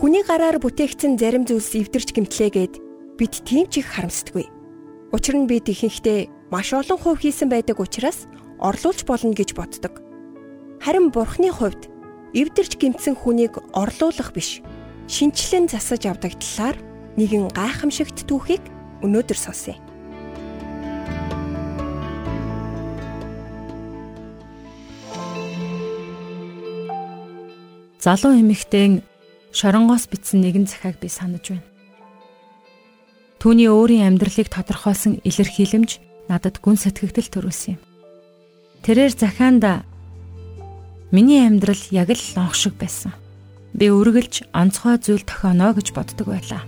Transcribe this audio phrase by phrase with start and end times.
[0.00, 2.74] Хүний гараар бүтээгдсэн зарим зүйлс эвдэрч гимтлээгээд
[3.20, 4.48] бид тийм ч их харамсдаггүй.
[5.12, 8.24] Учир нь бид ихэнхдээ маш олон хувь хийсэн байдаг учраас
[8.56, 10.00] орлуулж болно гэж боддог.
[10.80, 11.92] Харин Бурхны хувьд
[12.32, 14.64] эвдэрч гимтсэн хүнийг орлуулах биш,
[15.04, 16.80] шинчлэн засаж авдаг талаар
[17.20, 18.64] нэгэн гайхамшигт түүхийг
[19.04, 19.76] өнөөдөр сонсъё.
[28.00, 29.09] Залуу эмэгтэйн
[29.52, 31.66] шоронгоос бичсэн нэгэн захааг би санаж байна.
[33.40, 35.90] Түүний өөрийн амьдралыг тодорхойлсон илэрхийлэмж
[36.28, 37.80] надад гүн сэтгэгдэл төрүүлсэн юм.
[38.84, 39.82] Тэрээр захаанда
[41.10, 43.16] миний амьдрал яг л лонх шиг байсан.
[43.72, 46.62] Би үргэлж онцгой зүйл тохионоо гэж боддог байлаа.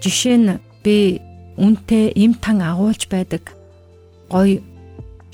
[0.00, 1.18] Жишээ нь би
[1.58, 3.58] үнтэй им тан агуулж байдаг
[4.30, 4.62] гой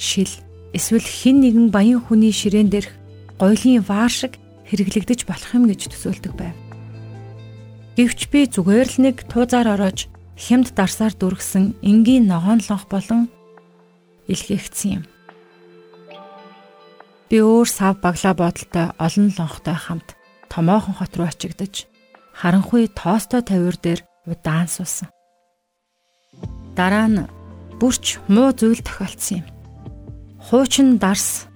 [0.01, 0.33] шил
[0.73, 2.91] эсвэл хин нэгэн баян хүний ширээн дээрх
[3.39, 6.57] гоёлын ваар шиг хэрэглэгдэж болох юм гэж төсөөлдөг байв.
[7.95, 13.31] Гэвч би зүгээр л нэг туузаар ороож хямд дарсаар дүргсэн энгийн ногоон лонх болон
[14.27, 15.05] илгээгдсэн юм.
[17.31, 20.19] Би өөр сав баглаа бодолтой олон лонхтой хамт
[20.51, 21.87] томоохон хот руу очигдож
[22.35, 25.09] харанхуй тоостой тавиур дээр удаан суусан.
[26.75, 27.31] Дараа нь
[27.79, 29.47] бүрч муу зүйл тохиолдсон юм.
[30.43, 31.47] Хуучин дарс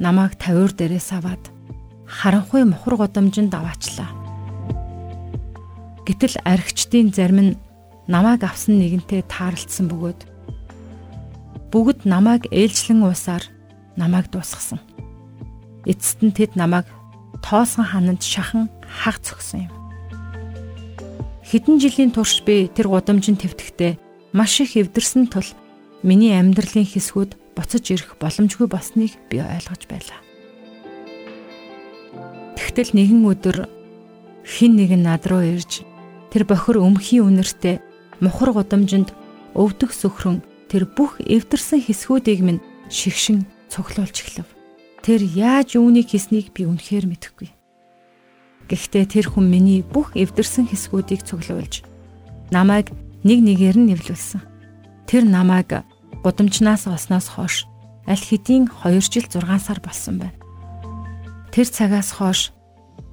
[0.00, 1.52] намайг тавиур дээрээс аваад
[2.12, 4.10] харанхуй мухар гудамжинд аваачлаа.
[6.04, 7.58] Гэтэл архичдын зарим нь
[8.04, 10.20] намайг авсан нэгэнтэй таарлцсан бөгөөд
[11.72, 13.48] бүгд намайг ээлжлэн уусаар
[13.96, 14.80] намайг дуусгасан.
[15.88, 16.84] Эцэст нь тэд намайг
[17.40, 19.72] тоосон хананд шахан хаг цогсон юм.
[21.48, 23.96] Хэдэн жилийн турш би тэр гудамжинд твтгэхдээ
[24.36, 25.48] маш их эвдэрсэн тул
[26.04, 30.20] миний амьдралын хэсгүүд буцаж ирэх боломжгүй болсныг би ойлгож байлаа.
[32.72, 33.68] Тэгтэл нэгэн өдөр
[34.48, 35.84] хин нэг нь над руу ирж
[36.32, 37.84] тэр бохир өмхийн үнэртэй
[38.24, 39.12] мухар гудамжинд
[39.52, 40.40] өвдөх сөхрөн
[40.72, 44.48] тэр бүх эвдэрсэн хэсгүүдийг минь шигшин цоглуулж эхлэв.
[45.04, 47.52] Тэр яаж үүнийг хийснийг би үнэхээр мэдэхгүй.
[48.72, 51.84] Гэхдээ тэр хүн миний бүх эвдэрсэн хэсгүүдийг цуглуулж
[52.48, 52.88] намайг
[53.20, 54.40] нэг нэгээр нь нэвлүүлсэн.
[55.04, 55.84] Тэр намайг
[56.24, 57.68] гудамжнаас осноос хойш
[58.08, 60.40] аль хэдийн 2 жил 6 сар болсон байна.
[61.52, 62.56] Тэр цагаас хойш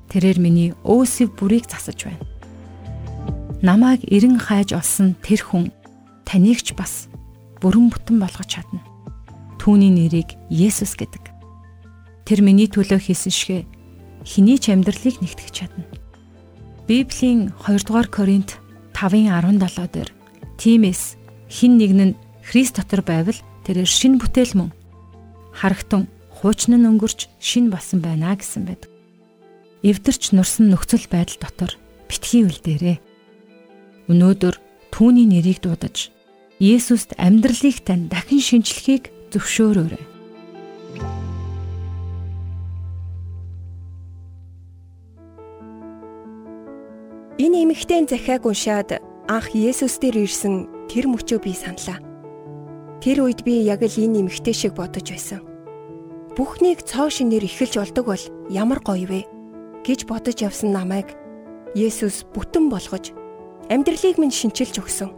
[0.09, 2.25] тэрээр миний өөсөв бүрийг засаж байна.
[3.61, 5.69] Намайг эрен хайж олсон тэр хүн
[6.25, 7.09] таныг ч бас
[7.61, 8.81] бүрэн бүтэн болгож чадна.
[9.59, 11.29] Түүний нэрийг Есүс гэдэг.
[12.23, 13.59] Тэр миний төлөө хийсэн шигэ
[14.23, 15.85] хэний ч амьдралыг нэгтгэж чадна.
[16.87, 18.57] Библийн 2 дугаар Коринт
[18.95, 19.59] 5:17
[19.93, 20.09] дээр
[20.57, 21.15] Тимээс
[21.47, 23.37] хин нэгэн нь Христ дотор байвал
[23.67, 24.69] тэрээр шин бүтээл мөн.
[25.53, 28.98] Харагтун хуучны өнгөрч шин болсон байна гэсэн байдаг.
[29.79, 31.71] Эвдэрч нурсан нөхцөл байдал дотор
[32.11, 32.99] битгий үлдээрээ.
[34.11, 34.59] Өнөөдөр
[34.91, 36.11] түүний нэрийг дуудаж
[36.59, 40.03] Есүст амьдралыг тань дахин шинчлэхийг зөвшөөрөөрэй.
[47.39, 48.99] Энэ эмэгтэй захиаг уншаад
[49.31, 52.03] анх Есүс дээр ирсэн тэр мөчөө би саналаа.
[52.99, 55.39] Тэр үед би яг л энэ эмэгтэй шиг бодож байсан.
[56.35, 59.38] Бүхнийг цоо шинээр эхэлж олдог бол ямар гоё вэ
[59.85, 61.15] гэж бодож явсан намайг
[61.77, 63.13] Есүс бүтэн болгож
[63.69, 65.13] амьдралыг минь шинчилж өгсөн.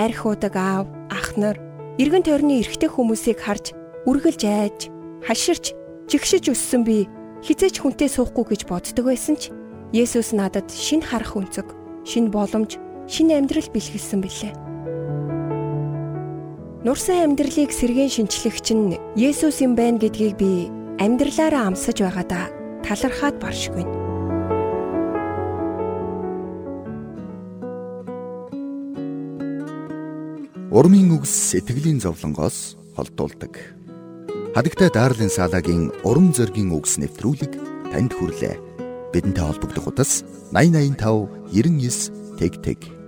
[0.00, 1.60] Арх удаг аав, ах нар,
[2.00, 3.76] эргэн тойрны эрэгтэй хүмүүсийг харж
[4.08, 4.88] үргэлж айж,
[5.20, 5.76] хаширч,
[6.08, 7.04] жигшиж өссөн би
[7.44, 9.52] хизээч хүнтэй суухгүй гэж боддог байсан ч
[9.92, 11.66] Есүс надад шин харах өнцөг,
[12.06, 12.78] шин боломж,
[13.10, 14.54] шин амьдрал бэлгэлсэн билээ.
[16.86, 20.70] Нурсан амьдралыг сэргэн шинчлэгч нь Есүс юм байна гэдгийг би
[21.02, 22.59] амьдралаараа амсаж байгаадаа
[22.90, 23.86] талархаад баршгүй.
[30.74, 33.54] Урмын үгс сэтгэлийн зовлонгоос холдуулдаг.
[34.54, 37.52] Хадагтай Дарлин Салагийн урам зоригийн үгс нэвтрүүлэг
[37.94, 38.58] танд хүрлээ.
[39.14, 42.99] Бидэнтэй холбогдох утас 8085 99 тэг тэг